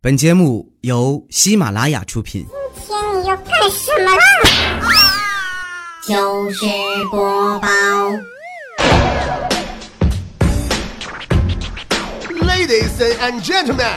[0.00, 2.46] 本节目由喜马拉雅出品。
[2.86, 4.22] 今天你要干什么啦？
[6.06, 6.64] 糗事
[7.10, 7.68] 播报
[12.46, 13.90] ，Ladies and gentlemen，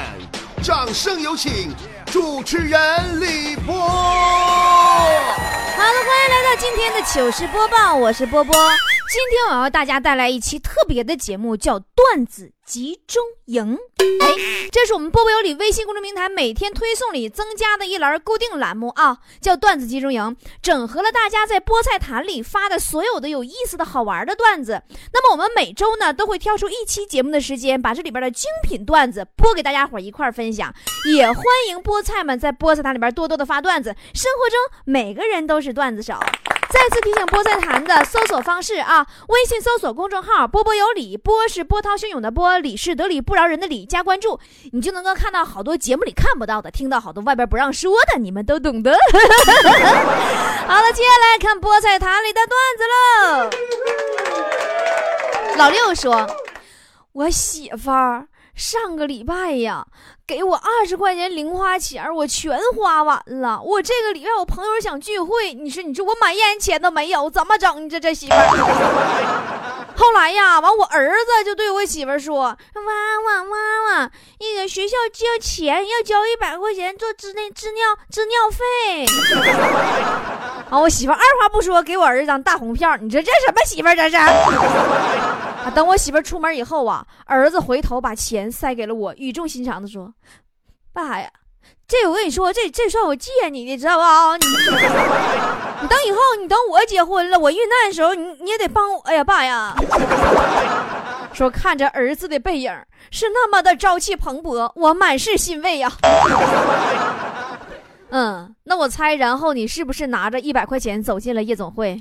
[0.63, 1.71] 掌声有请
[2.07, 3.75] 主持人李波。
[3.77, 5.13] 好了，
[5.77, 8.55] 欢迎来到今天的糗事播报，我是波波。
[9.11, 13.77] 今天我要大家带来一期特别的节目，叫段子集中营。
[14.21, 24.81] 哎，这是我们波波有理微信公众平台每天推送里增加的一栏固定栏目啊，叫段子集中营，整合了大家在菠菜坛里发的所有的有意思的好玩的段子。
[25.11, 30.73] 那么我们每周呢都会挑出一期节目的时间，把这里边的精品段子播给大家伙一块儿分享。
[31.13, 36.13] 也欢迎菠菜们在菠菜坛里边多多的发段子，生活中每个人都是段子手。
[36.71, 44.39] 再次提醒菠菜坛的搜索方式啊，微信搜索公众号“波波有理”，波是波涛汹涌的波，理是得理不饶人的理，加关注，
[44.71, 48.91] 你就能够看到好多节目里看不到的，听到好多外边不让说的，你们都懂得。
[50.65, 53.49] 好了，接下来看菠菜坛里的段子喽。
[55.57, 56.25] 老六说
[57.11, 59.85] ：“我媳妇儿上个礼拜呀，
[60.27, 63.61] 给我二十块钱零花钱，我全花完了。
[63.61, 67.83] 我这个礼拜我朋友想聚会，你说你说我买烟钱都没有，怎么整？
[67.83, 69.87] 你这这媳妇儿。
[69.95, 79.05] 后来呀，完我儿子就对我媳妇儿说：“妈妈妈妈，那个学校交钱要交一百块钱做支那支尿支尿费。
[80.71, 84.17] ”啊，我媳妇儿二话不说给我儿子张大红票，你说这什么媳妇儿这是？
[85.63, 85.71] 啊！
[85.73, 90.13] 等我媳妇儿出门以后啊，儿子回头把钱塞给了我，语重心长的说
[90.91, 91.29] ：“爸呀，
[91.87, 94.35] 这我跟你说，这这算我借你的，知道吧？
[94.37, 94.45] 你
[95.81, 99.75] 你等以后，你等我结婚了，我遇难的时候，你你也得帮我哎呀，爸呀！”
[101.33, 102.69] 说看着儿子的背影
[103.09, 105.89] 是那么的朝气蓬勃，我满是欣慰呀。
[108.09, 111.97] 嗯，那我猜，然后你是不是拿着一百块钱走进了夜总会？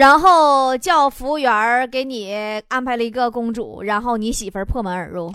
[0.00, 2.32] 然后叫服务员儿给你
[2.68, 5.30] 安排了一个公主，然后你媳妇儿破门而入，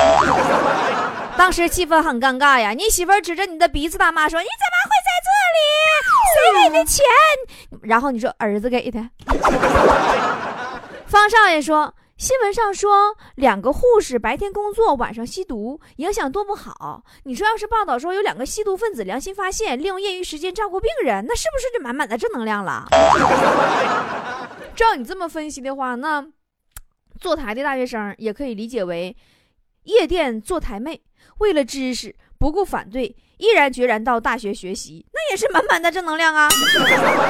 [1.37, 2.71] 当时气氛很尴尬呀。
[2.71, 5.61] 你媳妇儿指着你的鼻子大骂说：“你怎么会在这里？
[6.33, 7.05] 谁给的钱？”
[7.87, 8.99] 然后你说儿子给的。
[11.05, 11.93] 方少爷说。
[12.17, 17.03] 新闻上说，两个护士白天工作，晚上吸毒，影响多不好。
[17.23, 22.87] 你说要是报道说有两个吸毒分子良心发现，利用业余时间照顾病人，那是不是就满满的正能量了？
[24.77, 26.25] 照你这么分析的话，那
[27.19, 29.13] 坐台的大学生也可以理解为
[29.83, 31.01] 夜店坐台妹，
[31.39, 36.47] 为了知识不顾反对，毅然决然到大学学习，那也是满满的正能量啊。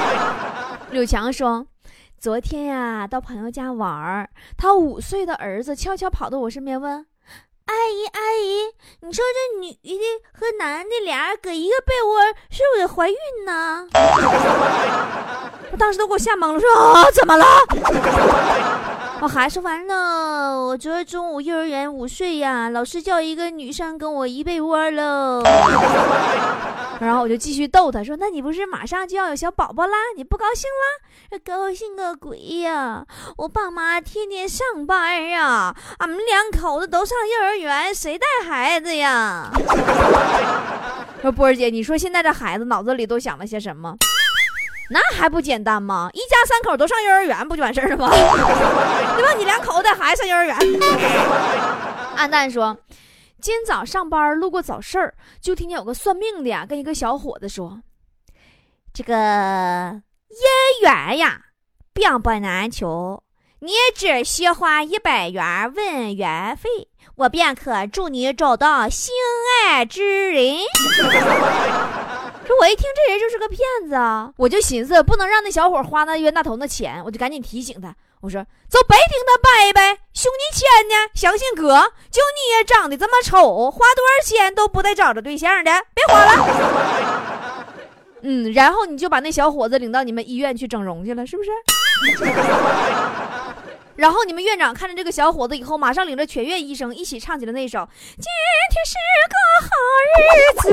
[0.91, 1.65] 柳强说。
[2.25, 4.27] 昨天呀，到朋友家玩儿，
[4.57, 7.05] 他五岁的儿子悄悄跑到我身边问
[7.69, 9.79] ：“阿姨，阿姨，你说这女的
[10.33, 12.19] 和男的俩人搁一个被窝，
[12.49, 13.15] 是不是得怀孕
[13.45, 13.87] 呢？”
[15.71, 17.45] 我当时都给我吓懵了，说：“啊，怎么了？”
[19.25, 25.41] 我孩子说完了，我昨儿中午幼儿园午睡呀，老师叫一个女生跟我一被窝喽。
[27.01, 29.97] 然后我就继续逗他说：“那你不是马上就要有小宝宝啦？
[30.15, 31.39] 你不高兴啦？
[31.43, 33.03] 高兴个鬼呀！
[33.37, 39.49] 我爸妈天天上班呀，俺们两口子都上幼儿园，谁带孩子呀？”
[41.23, 43.95] 说波儿姐，你说现在这孩子脑子里都想了些什么？
[44.89, 46.09] 那还不简单吗？
[46.13, 48.09] 一家三口都上幼儿园，不就完事儿了吗？
[49.15, 49.33] 对吧？
[49.37, 50.55] 你两口子带孩子上幼儿园。
[52.15, 52.77] 安蛋说，
[53.41, 57.81] 今早上班路过早市儿，就听见有个算命的呀，跟一个小伙子说
[58.93, 61.41] ：“这个姻缘呀，
[61.93, 63.23] 并不难求，
[63.59, 66.69] 你只需花一百元问缘费，
[67.15, 69.13] 我便可助你找到心
[69.67, 70.57] 爱之人。”
[72.45, 74.31] 说，我一听这人就是个骗子啊！
[74.37, 81.09] 我就寻思不能让那小伙花那冤大头那钱，我就赶紧提醒他，我说走北京的拜拜，兄弟钱呢？
[81.13, 87.65] 相信哥，就你也长得这么丑，花多少钱都不带找着对象的，别花了。
[88.21, 91.51] 嗯，然后你就把那小伙子领到你们医院去整容去了，是不是？
[93.95, 97.79] 然后你们院长看着这个小伙子以后，马上领着全院医生一起唱起了那首
[98.17, 98.95] 《今天是
[99.29, 99.35] 个
[99.67, 99.69] 好
[100.19, 100.71] 日子》，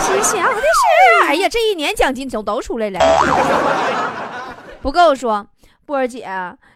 [0.00, 2.98] 喜笑的是，哎呀，这一年奖金都都出来了。
[4.80, 5.46] 不够说，
[5.84, 6.28] 波儿姐，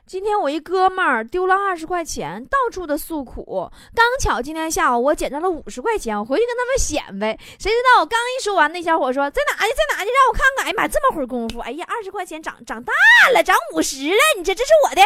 [0.06, 3.70] 今天我一哥们儿丢了二十块钱，到处的诉苦。
[3.94, 7.38] 刚巧今天下午我捡到了五十块钱，我回去跟他们显摆。
[7.58, 10.66] 谁知道我刚一说完，那小伙说在哪呢，在哪呢，让我看看。
[10.66, 12.92] 哎呀妈，这么会儿功夫，哎呀，二十块钱涨涨大
[13.32, 14.20] 了，涨五十了。
[14.36, 15.02] 你这这是我的，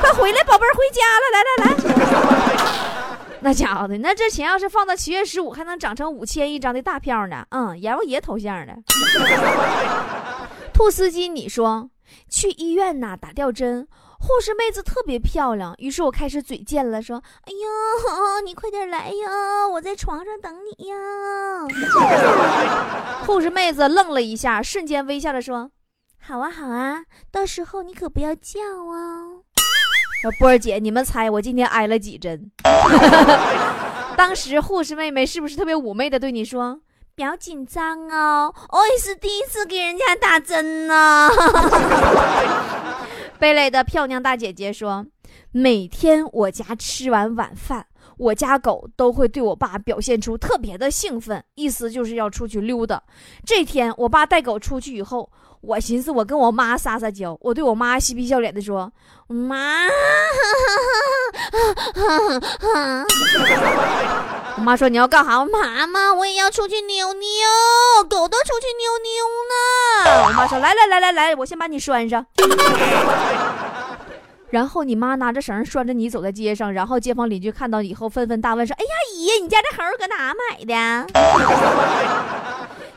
[0.00, 1.24] 快回来，宝贝儿，回家了。
[1.32, 1.72] 来来来，
[3.42, 7.44] 那家伙的，那这钱要是放到七月十五，还能涨成五千一张的大票呢。
[7.50, 8.72] 嗯，阎王爷头像的。
[10.72, 11.90] 兔司机，你说
[12.28, 13.86] 去医院呐打吊针，
[14.18, 20.94] 护士妹子特别漂亮，于是我开始嘴贱了，说：“哎呀，你快点来呀，我在床上等你呀。”
[23.26, 25.70] 护士妹子愣了一下，瞬间微笑着说
[26.20, 29.31] ：“好啊，好啊，到时候你可不要叫哦。”
[30.38, 32.50] 波儿姐，你们猜我今天挨了几针？
[34.16, 36.80] 当时护士妹妹是不是特别妩媚的对你说
[37.16, 41.28] ：“不要紧张哦，我也是第一次给人家打针呢。
[43.40, 45.06] ”贝蕾的漂亮大姐姐说
[45.50, 47.86] ：“每天我家吃完晚饭，
[48.18, 53.02] 我家狗都会对我爸表现出特别的兴奋，意思就是要出去溜达。
[53.44, 55.30] 这天我爸带狗出去以后。”
[55.62, 58.90] 我寻思，我跟我妈撒撒娇，我对我妈嬉皮笑脸的说
[59.28, 59.84] ：“妈。”
[64.56, 67.22] 我妈说：“你要干啥？”妈妈，我也要出去溜溜，
[68.10, 69.54] 狗都出去溜溜呢。
[70.26, 72.26] 我妈说：“来来来来来，我先把你拴上。”
[74.50, 80.74] 然后你妈拿着绳拴着你走在街上，然后街坊邻居看到以后纷纷大问说：“哎呀，姨，你家这猴搁哪买的？”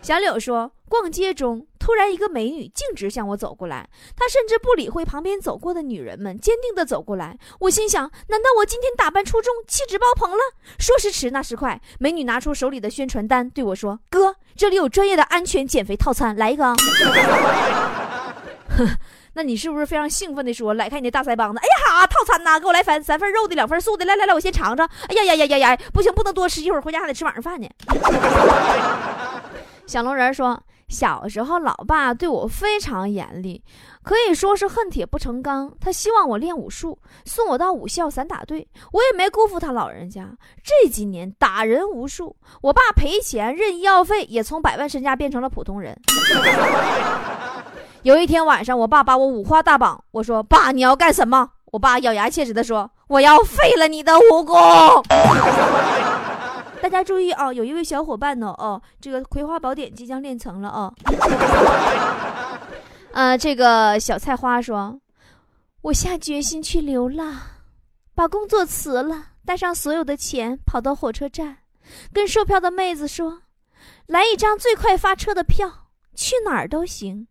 [0.06, 7.36] 小柳说：“逛街中。”突然，一个美女径直向我走过来，她甚至不理会旁边走过的女人们，坚定地走过来。
[7.62, 10.38] 我心想：难道我今天打扮出众，气质爆棚了？
[10.78, 16.76] 说时迟，那时快，美女拿出手里的宣传单，对我说：“哥，这里有专业的安全减肥套餐，来一个。
[19.34, 24.06] ”那你是不是非常兴奋地说：“来看你那大腮帮子！”哎呀，哈，套餐呐，给我来三三份肉的，两份素的。
[24.06, 24.88] 来来来，我先尝尝。
[25.08, 27.68] 哎呀呀呀呀呀，不行，不能多吃，一会儿回家还得吃晚上饭呢。
[29.88, 30.62] 小龙人说。
[30.88, 33.64] 小时候，老爸对我非常严厉，
[34.04, 35.74] 可以说是恨铁不成钢。
[35.82, 40.30] 他希望我练武术，送我到武校散打队，我也没辜负他老人家。
[40.64, 46.00] 这几年打人无数，我爸赔钱认医药费，也从百万身家变成了普通人。
[48.04, 54.56] 有一天晚上，我爸把我五花大绑，我说：“爸，你要干什么？”我爸咬牙切齿地说：“我要废了你的武功。”
[56.86, 57.52] 大家注意啊！
[57.52, 60.94] 有一位小伙伴呢，哦，这个《葵花宝典》即将练成了哦。
[63.12, 65.02] 呃，这个小菜花说
[65.82, 67.42] ：“我下决心去流浪，
[68.14, 71.58] 把工作辞了，带上所有的钱，跑到火车站，
[72.14, 73.42] 跟售票的妹子说，
[74.06, 77.28] 来一张最快发车的票，去哪儿都行。”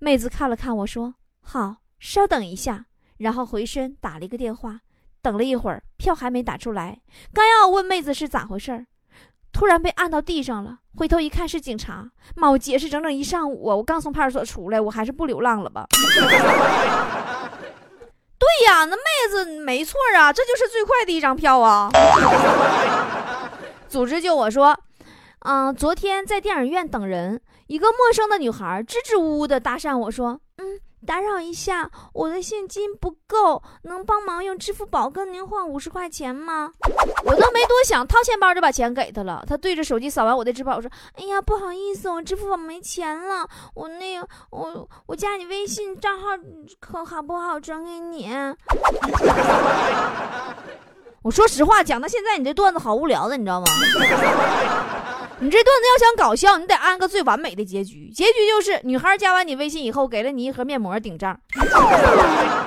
[0.00, 2.84] 妹子看了看我说：“好，稍等一下。”
[3.16, 4.80] 然后回身打了一个电话，
[5.22, 7.00] 等了一会儿，票还没打出来，
[7.32, 8.84] 刚要问妹子是咋回事儿。
[9.52, 12.10] 突然被按到地上了，回头一看是警察。
[12.36, 13.64] 妈，我解释整整一上午！
[13.64, 15.86] 我刚从派出所出来，我还是不流浪了吧？
[18.38, 21.90] 对呀，那妹子没错啊，这就是最快的一张票啊！
[23.88, 24.78] 组织就我说，
[25.40, 30.80] 嗯，昨天在电影院等人，一个陌生的女孩支支吾吾的搭讪我说，嗯。
[31.06, 36.72] 打扰一下，我的现金不够，能帮忙用支付宝跟您换五十块钱吗？
[37.24, 39.42] 我都没多想，掏钱包就把钱给他了。
[39.46, 43.48] 他对着手机扫完我的支付宝说：“哎呀，不好意思，我支付宝没钱了。
[43.74, 46.26] 我那个，我我加你微信账号
[46.80, 47.60] 可好不好？
[47.60, 48.28] 转给你。
[51.22, 53.66] ”我说实话，讲到现在，你这段子好无聊的，你知道吗？
[55.40, 58.10] 你这段子要想搞笑，你得安个最完美的结局。
[58.10, 61.38] 结局就是女孩加完你微信以后，给了你一盒面膜顶账，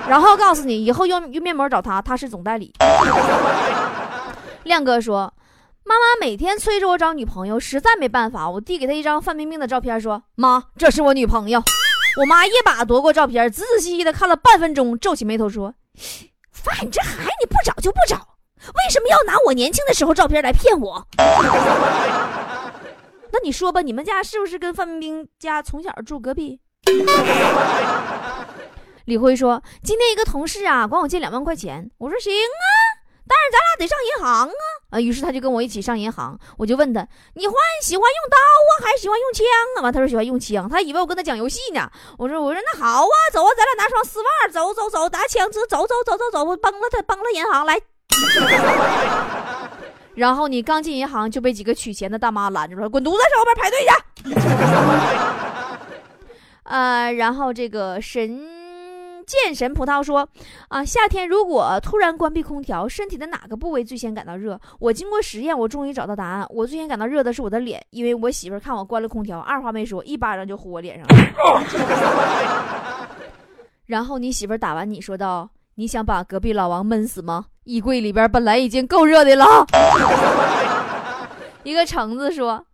[0.08, 2.74] 然后告诉你以后用用面膜找他，他是总代理。
[4.63, 5.34] 亮哥说
[5.84, 11.62] ：“妈妈每天催着我找女朋友，实在没办法，我递给她一张范冰冰的照片，说：妈，这是我女朋友。
[12.18, 15.74] 我妈一把夺过照片，仔仔细细的看了半分钟，皱起眉头说：
[16.66, 21.06] 妈，你这孩子你不找就不找，为什么要拿我年轻的时候照片来骗我？”
[23.43, 26.60] 你说吧，你们家是不是跟范冰冰家从小住隔壁？
[29.05, 32.65] 李辉说：“今天一个同事啊，管我借两万块钱。”我说：“行啊，
[33.27, 34.53] 但是咱俩得上银行啊。”
[34.93, 36.39] 啊，于是他就跟我一起上银行。
[36.57, 39.43] 我就问他：“你欢喜欢用刀啊，还是喜欢用枪
[39.77, 40.69] 啊？”完，他说喜欢用枪。
[40.69, 41.89] 他以为我跟他讲游戏呢。
[42.17, 47.81] 我说：“我说那好啊，走啊，咱俩拿双丝袜，走走走，拿枪走走走走走，我崩了他，崩了银行来。”
[50.22, 53.90] 然后你刚进银行就被几个取钱的大妈拦住了，滚犊子，上后边排队去。
[56.62, 58.40] 呃，然后这个神
[59.25, 60.30] 剑神葡萄说，
[60.68, 64.62] 啊，夏天如果突然关闭空调，身体的哪个部位最先感到热？
[64.78, 71.16] 我经过实验，我终于找到答案，我最先感到热的是我的脸，因为我媳妇看我关了空调，二话没说，一巴掌就呼我脸上了。
[73.88, 79.65] 然后你媳妇打完你说道：“你想把隔壁老王闷死吗？”衣柜里边本来已经够热的了。
[81.63, 82.65] 一个橙子说：“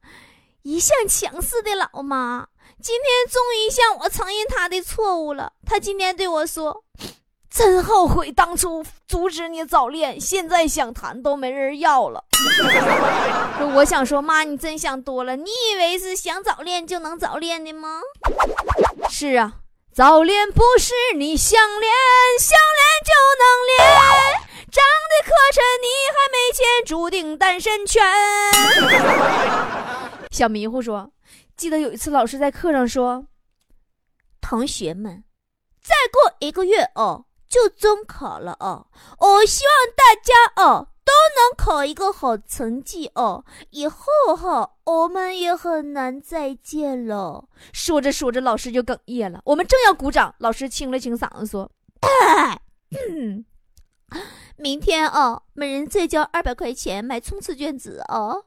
[0.64, 2.48] 一向强势的老妈，
[2.82, 5.52] 今天终于向我承认她的错误了。
[5.66, 6.84] 她今天对我说
[7.52, 12.24] ：‘真后悔当初阻止你早恋，现在想谈都没人要了。’
[13.76, 15.36] 我想说，妈，你真想多了。
[15.36, 18.00] 你以为是想早恋就能早恋的吗？
[19.10, 19.56] 是啊，
[19.98, 21.92] 早恋不是你想恋，
[22.40, 23.10] 想恋就
[23.42, 23.82] 能恋。”
[24.72, 28.06] 长得磕碜，你还没钱，注定单身圈。
[30.30, 31.12] 小迷糊说
[31.58, 33.26] ：“记得有一次，老师在课上说，
[34.40, 35.24] 同学们，
[35.82, 38.86] 再过一个月哦，就中考了哦，
[39.18, 49.40] 我希望大家哦都能考一个好成绩哦，以后哈我们也很难再见了。”说着说着，老师就哽咽了。
[49.46, 51.72] 我们正要鼓掌，老师清了清嗓子说：“。
[54.60, 58.44] ”明天哦，每人再交二百块钱买冲刺卷子哦。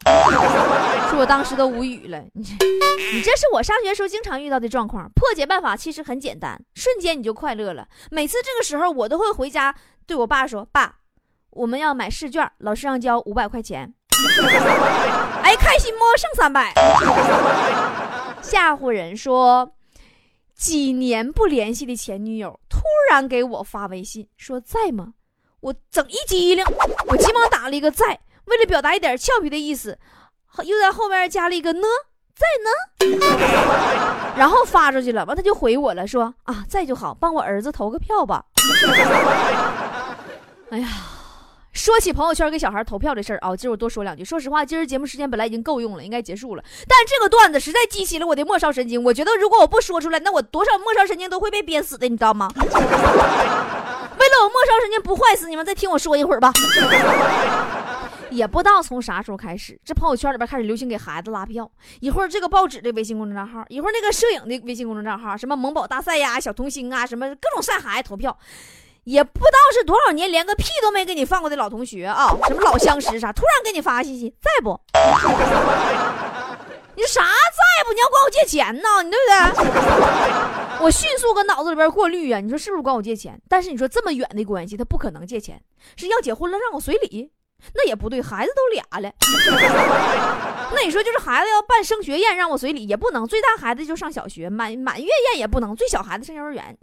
[1.08, 5.08] 说我当时都无语了，你你这是我上学时候经常遇到的状况。
[5.14, 7.86] 破解办法其实很简单，瞬间你就快乐了。
[8.10, 9.74] 每次这个时候，我都会回家
[10.06, 10.99] 对我爸说：“爸，
[11.50, 13.92] 我们要买试卷，老师让交五百块钱。”
[15.42, 16.00] 哎，开心不？
[16.18, 16.74] 剩三百。
[18.42, 19.72] 吓唬人说，
[20.54, 22.80] 几年不联系的前女友突
[23.10, 25.14] 然给我发微信说在吗？
[25.60, 26.64] 我整一激灵，
[27.06, 29.98] 我急忙打了一个在，为了表达一点俏皮的意思，
[30.64, 31.86] 又在后面加了一个呢，
[32.34, 32.70] 在呢，
[34.36, 35.24] 然后发出去了。
[35.26, 38.44] 完他就回我了，说啊在就好，帮我儿子投个票吧。
[40.70, 40.88] 哎呀，
[41.72, 44.24] 说起朋友圈给小孩投票的事儿啊，今儿我多说两句。
[44.24, 49.02] 说实话，今儿节目时间本来已经够用了，应该结束了，但这个段子实在激起了我的末梢神经。
[49.04, 52.50] 我觉得如果我不说出来，那我多少末梢神经都会被憋死的，你知道吗？
[52.58, 52.60] 为
[54.28, 56.52] 了我末梢神经不坏死，你们再听我说一会儿吧。
[58.30, 61.70] 也不知道从啥时候开始，这朋友圈里边开始流行给孩子拉票。
[62.00, 68.36] 一会儿这个报纸的微信公众账号，一会儿那个摄影的微信公众账号，什么萌宝大赛呀、小童星啊，什么各种晒孩子投票。
[69.10, 74.80] 也不知道是多少年连个屁都没给你放过的老同学啊，什么老相识啥，突然给你发信息，在不？
[76.94, 77.92] 你啥在不？
[77.92, 79.02] 你要管我借钱呢？
[79.02, 79.26] 你对不
[79.56, 79.74] 对？
[80.84, 82.38] 我迅速跟脑子里边过滤啊！
[82.38, 83.36] 你说是不是管我借钱？
[83.48, 85.60] 但是你说这么远的关系，他不可能借钱，
[85.96, 87.32] 是要结婚了让我随礼。
[87.74, 89.12] 那也不对，孩子都俩了。
[90.72, 93.26] 那你说就是孩子要办升学宴，让我随礼也不能。
[93.26, 95.74] 最大孩子就上小学，满满月宴也不能。
[95.74, 96.76] 最小孩子上幼儿园，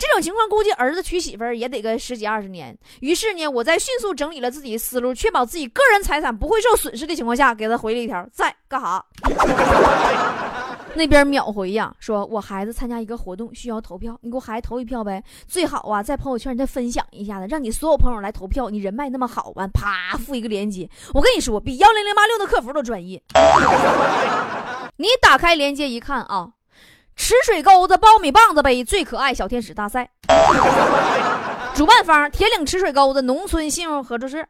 [0.00, 2.76] 这种情况估计儿子娶媳妇也得个十几二十年。
[3.00, 9.04] 于是呢，我在迅速整理了自己的思路，确保自己个人财产不会受损失的情况下，给他回了一条在干哈。
[10.96, 15.22] 那边秒回呀，说我孩子参加一个活动需要投票，你给我孩子投一票呗。
[15.48, 18.70] 最好啊，在朋友圈再分享一下子，让你所有朋友来投票。
[18.70, 20.88] 你人脉那么好，完啪附一个链接。
[21.12, 23.20] 我跟你说，比幺零零八六的客服都专业。
[24.96, 26.50] 你打开链接一看啊，
[27.16, 30.08] 池水沟子苞米棒子杯最可爱小天使大赛，
[31.74, 34.46] 主办方铁岭池水沟子农村信用合作社。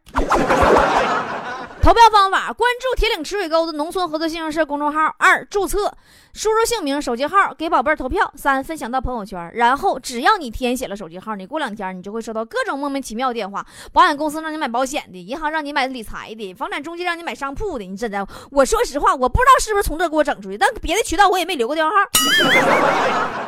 [1.85, 5.15] 投票方法：关注铁岭池水沟子农村合作信用社公众号。
[5.19, 5.95] 二、注册，
[6.33, 8.33] 输入姓名、手机号，给宝贝儿投票。
[8.35, 9.51] 三、分享到朋友圈。
[9.53, 13.63] 然后，只要你填写了手机号，你过两天你就会收到各种莫名其妙的电话：
[13.93, 17.85] 保险公司让你买保险的，银行让你买理财的，房产中介让你买商铺的。
[17.85, 23.44] 你真的，我说实话，我不知道是不是从这给我整出去，但别的渠道我也没留过电话号。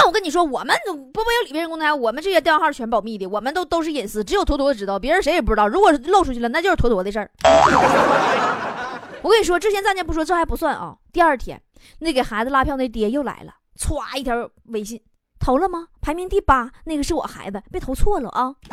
[0.00, 0.74] 但我跟你说，我们
[1.12, 5.68] 波波有理微信公众号，我们这些电话号全保密的，我们都都是隐私，只有坨坨知道，别人谁也不知道。
[5.68, 7.30] 如果漏出去了，那就是坨坨的事儿。
[9.20, 10.96] 我跟你说，之前暂且不说，这还不算啊。
[11.12, 11.60] 第二天，
[11.98, 14.98] 那给孩子拉票那爹又来了，歘一条微信，
[15.38, 15.88] 投了吗？
[16.00, 18.54] 排名第八，那个是我孩子，别投错了啊！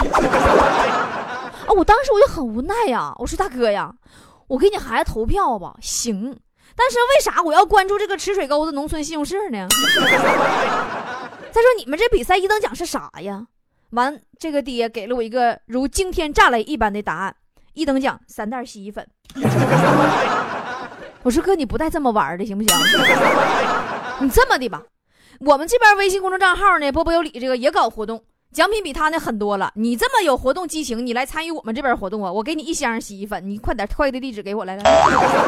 [1.67, 3.93] 啊，我当时我就很无奈呀，我说大哥呀，
[4.47, 6.39] 我给你孩子投票吧，行。
[6.77, 9.67] 但是为啥我要关注这个池水沟子农村信用社呢？
[11.51, 13.47] 再说你们这比赛一等奖是啥呀？
[13.89, 17.35] 完，这个爹给了我一个如惊天炸雷一般的答案：
[17.73, 19.07] 一等奖三袋洗衣粉。
[21.23, 22.77] 我说哥，你不带这么玩的行不行？
[24.19, 24.83] 你这么的吧，
[25.39, 28.23] 我们这边微信公众账号呢，波波有理这个也搞活动。
[28.53, 32.31] 奖品比他那狠多了，你这么有活动激情，你来参与我们这边活动啊！
[32.31, 34.83] 我给你一箱洗衣粉，你快点快递地址给我来来，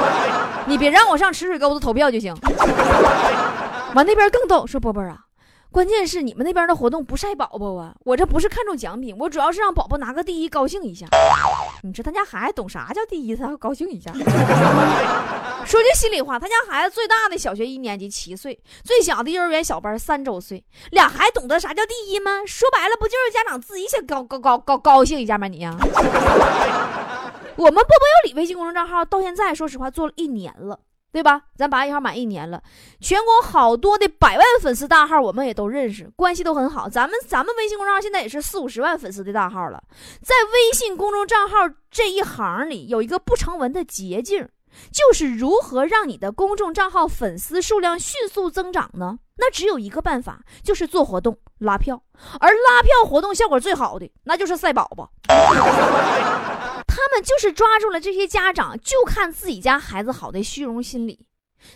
[0.68, 2.36] 你别让我上池水沟子投票就行。
[3.96, 5.18] 完那边更逗，说波波啊，
[5.72, 11.06] 关键是你们那边的活动不晒宝宝啊，我这不是看中奖品，我主要是让宝宝拿个第一高兴一下。
[11.84, 14.12] 你说他家孩子懂啥叫第一，他高兴一下。
[15.66, 22.32] 说句心里话，他家孩子最大的小学一年级七岁，最小的幼儿园小班三周岁，俩孩子懂得啥叫第一吗？
[22.48, 25.48] 说白了，不就是家长自己想高高高高高兴一下吗？
[25.48, 30.80] 你呀，我们波波有理微信公众账号到现在，说实话做了一年了。
[31.12, 31.42] 对吧？
[31.56, 32.62] 咱八月一号满一年了，
[33.02, 36.88] 全国好多的百万粉丝大号，我们也都认识，关系都很好。
[36.88, 39.84] 咱们咱们微信公众号现在也是四五十万粉丝的大号了。
[40.22, 41.56] 在微信公众账号
[41.90, 44.48] 这一行里，有一个不成文的捷径，
[44.92, 49.18] 就是如何让你的公众账号粉丝数量迅速增长呢？
[49.38, 52.02] 那只有一个办法，就是做活动拉票。
[52.40, 55.10] 而拉票活动效果最好的，那就是赛宝宝。
[57.00, 61.26] 他们就是抓住了这些家长就看自己家孩子好的虚荣心理。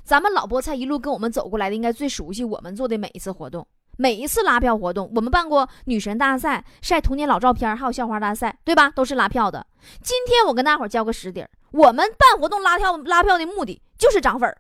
[0.04, 3.66] 咱们老菠菜一路跟我们走过来的，应该最熟悉我们做的每一次活动，
[3.98, 5.10] 每一次拉票活动。
[5.16, 8.90] 我们办过女神大赛、晒童年老照片，还有校花大赛，对吧？
[8.90, 9.66] 都是拉票的。
[10.02, 14.58] 今天我跟大伙交个实底儿，我们办活动拉票拉票的目的就是涨粉儿，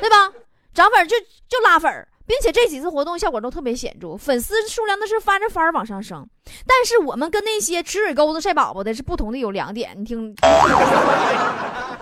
[0.00, 0.32] 对吧？
[0.74, 1.16] 涨粉就
[1.48, 2.08] 就拉粉儿。
[2.26, 6.26] 并且这几次活动效果都特别显著，粉丝数量那是翻着番往上升。
[6.66, 10.34] 但是我们跟那些吃水沟子晒宝宝的是不同的，有两点，你听。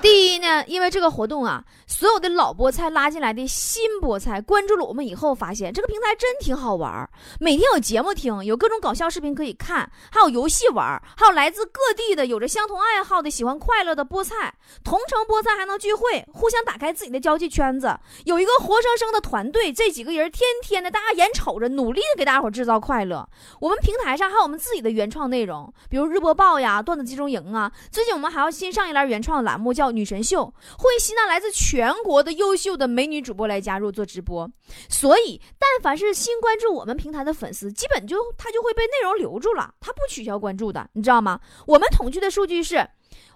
[0.02, 23.28] 第一呢，因为这个活动啊，所有的老菠菜拉进来的新菠菜关注了我们以后，发现这个平台真挺好玩儿每天有节目听，有各种搞笑视频可以看，还有游戏玩儿，还有来自各地的有着相同爱好的喜欢快乐的菠菜，同城菠菜还能聚会，互相打开自己的交际圈子，有一个活生生的团队，这几个人天天的，大家眼瞅着，努力的给大伙制造快乐。
[23.60, 27.70] 我们平台上还有我们自己的原创内容，比如日播报呀、段子集中营啊。
[27.92, 29.89] 最近我们还要新上一栏原创栏目，叫。
[29.90, 30.46] 女神秀
[30.78, 34.50] 会吸纳来自全国的优秀的美女主播来加入做直播，
[34.88, 41.40] 所以但凡是新关注我们平台的粉丝，基本就他就会被内容留住了，他不取消关注的，你知道吗？
[41.66, 42.76] 我们统计的数据是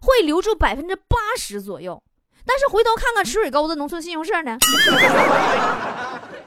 [0.00, 2.02] 会留住百分之八十左右，
[2.46, 4.56] 但是回头看看池水沟子农村信用社呢，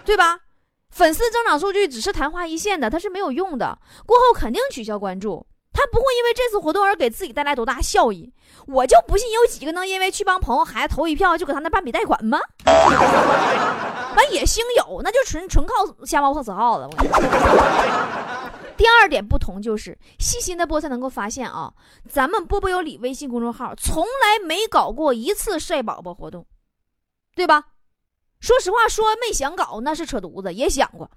[0.05, 0.39] 对吧？
[0.89, 5.45] 粉丝增长数据只是昙花一现的，它是没有用的，过后肯定取消关注。
[5.77, 8.33] 他不会因为这次活动而给自己带来多大效益，
[8.65, 12.39] 我就不信有几个能因为去帮朋友孩子投一票就给他那办笔贷款吗？
[12.65, 15.73] 完也兴有，那就纯纯靠
[16.03, 16.89] 瞎猫碰死耗子。
[16.97, 21.71] 我第二点不同就是，细心的菠菜能够发现啊，
[22.09, 26.43] 咱们波波有理微信公众号从来没搞过一次晒宝宝活动，
[27.35, 27.65] 对吧？
[28.39, 31.07] 说实话，说没想搞那是扯犊子，也想过。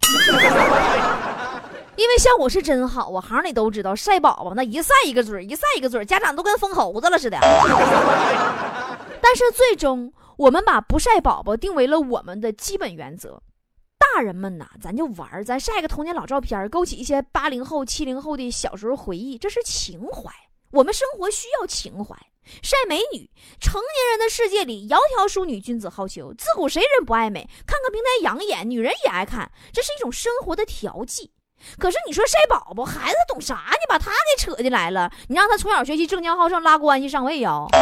[1.96, 7.38] 因为效果是真好啊，行里都知道晒宝宝那一晒一个嘴一晒一个嘴家长都跟疯猴子了似的。
[9.20, 13.42] 但是最终我们把不晒宝宝定为了我们的基本原则。
[13.98, 20.33] 大人们呐，咱就玩咱晒个童年老照片，勾起一些八零后、七零后的小时候回忆，这是情怀。
[20.72, 22.16] 我们生活需要情怀。
[22.62, 26.35] 晒美女，成年人的世界里，窈窕淑女，君子好逑。
[26.37, 27.48] 自古谁人不爱美？
[27.66, 31.31] 看看平台养眼，女人也爱看，这是一种生活的调剂。
[31.79, 33.62] 可是你说晒宝宝，孩子懂啥？
[33.70, 37.66] 你把他给扯进来了，你让他从小学习争强好胜，拉关系上位呀？
[37.73, 37.79] 哎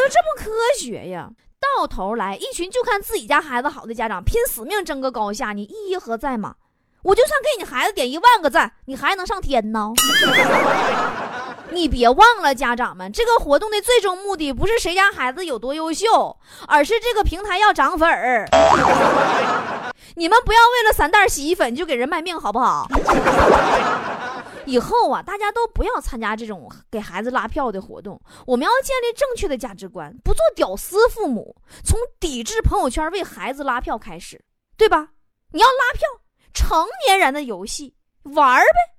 [0.00, 1.30] 呦，这不科学呀！
[1.58, 6.54] 到头来，一群就看自己家孩子好的家长拼死命争个高下，你意义何在嘛？
[7.02, 9.92] 我就算给你孩子点一万个赞，你还能上天呢？
[11.70, 18.48] 你别忘了，家长们，这个活动的最终目的不是谁家孩子有多优秀，而是这个平台要涨粉儿。
[20.16, 22.88] 你们不要为了三袋洗衣粉就给人卖命，好不好？
[24.64, 28.20] 以后啊，大家都不要参加这种给孩子拉票的活动。
[28.46, 34.42] 我们要建立正确的价值观，不做屌丝父母，从抵制朋友圈为孩子拉票开始，
[34.76, 35.08] 对吧？
[35.52, 36.08] 你要拉票，
[36.54, 38.95] 成年人的游戏玩呗。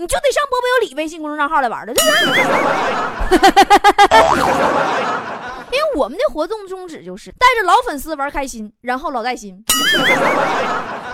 [0.00, 2.40] 你就得上波波有理微信公众账号来玩了，对不对？
[5.72, 9.62] 因为我们的活动宗旨就是带着老粉丝玩开心，然后老带新。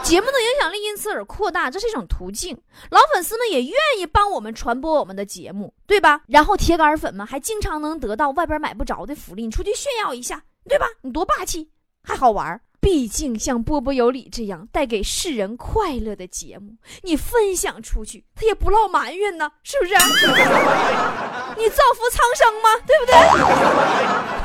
[0.04, 2.56] 节目的影响力因此而扩大，这是一种途径。
[2.88, 6.20] 老粉丝们也愿意帮我们传播我们的节目，对吧？
[6.28, 10.86] 然后铁杆粉们还经常能得到外边买不着的福利，你出去炫耀一下，对吧？
[11.02, 11.68] 你多霸气，
[12.04, 12.60] 还好玩。
[12.80, 19.94] 毕竟像波波有理这样带给世人快乐的节目，你分享出去，他也不落埋怨呢，是不是？
[21.58, 22.68] 你造福苍生吗？
[22.86, 23.14] 对不对？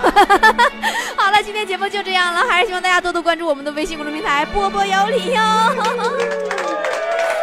[1.15, 5.41] 好了，今天节目就这样了，还是希望大家多多关注我们的微信公众平台“波波有理”哟。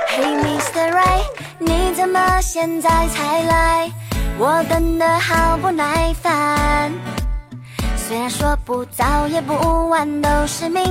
[0.08, 0.90] Hey Mr.
[0.90, 1.24] Right，
[1.58, 3.92] 你怎么现在才来？
[4.38, 7.17] 我等得好不耐烦。
[8.08, 10.82] 虽然说不早也不晚都是命，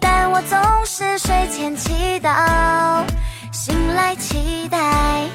[0.00, 3.04] 但我总是睡前祈祷，
[3.52, 5.28] 醒来期待，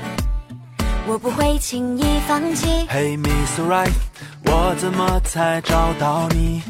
[1.06, 2.88] 我不会轻易放弃。
[2.88, 3.68] Hey Mr.
[3.70, 3.92] Right，
[4.46, 6.64] 我怎么才找到你？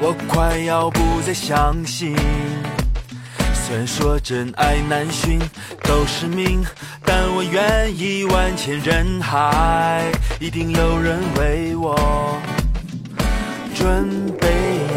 [0.00, 2.16] 我快要不再相信。
[3.54, 5.38] 虽然说真爱难寻，
[5.84, 6.66] 都是命，
[7.04, 10.04] 但我愿意万千人海，
[10.40, 11.96] 一定有人为我
[13.80, 14.46] 准备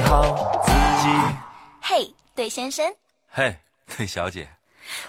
[0.06, 1.08] 好自己。
[1.82, 2.86] 嘿，对先生，
[3.32, 3.56] 嘿，
[3.96, 4.46] 对小姐。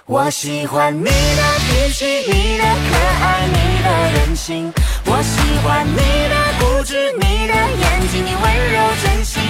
[0.07, 1.11] 我喜欢你的
[1.59, 4.73] 脾气，你的可爱，你的任性。
[5.07, 5.97] 我喜欢你
[6.31, 9.43] 的固执，你的眼睛，你温柔真心。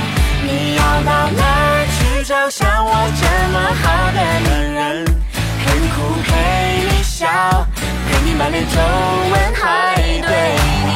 [0.43, 3.85] 你要到哪儿去找像我这么好
[4.17, 5.05] 的女人？
[5.05, 6.33] 陪你哭，陪
[6.97, 7.29] 你笑，
[8.09, 10.57] 陪你满脸皱纹，还对
[10.87, 10.91] 你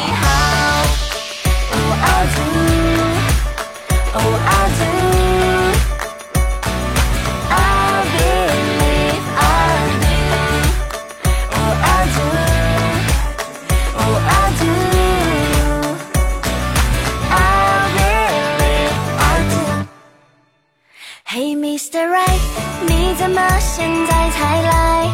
[21.30, 22.08] Hey Mr.
[22.08, 22.40] Right，
[22.88, 25.08] 你怎么现在才来？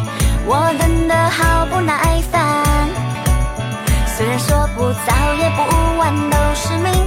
[0.47, 2.89] 我等得好不耐烦。
[4.07, 7.04] 虽然说不早也不晚都是命，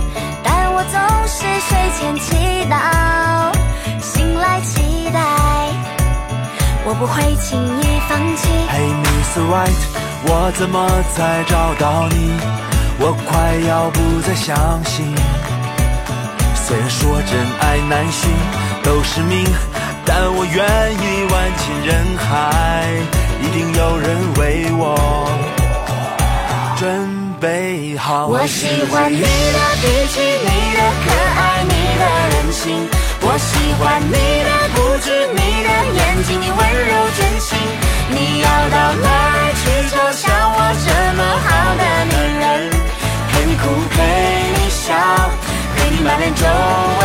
[0.91, 2.75] 总是睡前祈祷，
[4.01, 5.21] 醒来期待，
[6.85, 8.49] 我不会轻易放弃。
[8.71, 9.43] Hey，Mr.
[9.51, 9.81] Right，
[10.25, 12.33] 我怎么才找到你？
[13.01, 15.15] 我快要不再相信。
[16.55, 18.31] 虽然说真爱难寻，
[18.83, 19.47] 都是命，
[20.05, 20.57] 但我愿
[20.93, 22.27] 意万千人海，
[23.41, 24.85] 一定有人为我
[26.77, 28.27] 准备好。
[28.27, 29.25] 我喜欢你的
[29.81, 31.07] 脾气，你的可
[31.39, 32.89] 爱，你的任性。
[33.21, 37.59] 我喜欢你的固执，你的眼睛，你温柔真心。
[38.11, 40.25] 你要到哪儿去找像
[40.55, 41.49] 我这么好
[41.79, 42.45] 的女人？
[43.31, 43.63] 陪你哭，
[43.95, 43.97] 陪
[44.57, 44.95] 你笑，
[45.77, 47.03] 陪你满脸皱纹，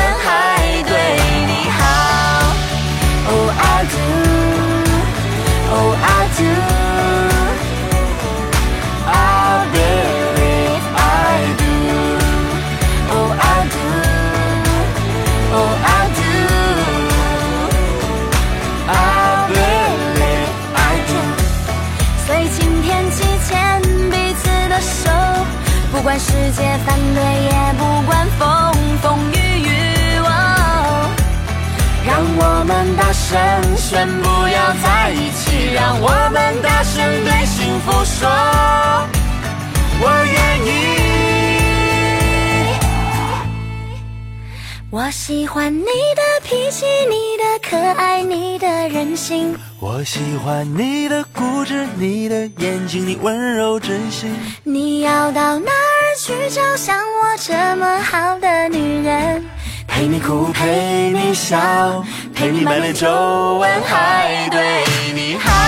[33.33, 33.41] 声
[33.75, 38.29] 宣不要在一起，让我们大声对幸福说，
[39.99, 40.69] 我愿意。
[44.91, 49.57] 我喜欢你的脾气，你的可爱，你的任性。
[49.79, 54.31] 我喜欢你的固执，你的眼睛，你温柔真心。
[54.63, 59.43] 你要到哪儿去找像我这么好的女人？
[59.95, 62.03] 陪你哭，陪你笑，
[62.33, 65.62] 陪你满脸皱纹，还对你好。